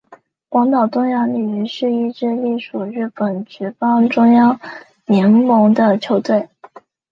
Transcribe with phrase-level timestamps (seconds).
[0.49, 4.59] 广岛东洋鲤鱼是一支隶属日本职棒中央
[5.05, 6.49] 联盟的球队。